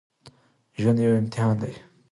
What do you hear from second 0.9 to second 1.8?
يو امتحان دی